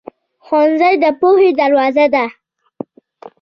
[0.45, 2.25] ښوونځی د پوهې دروازه ده.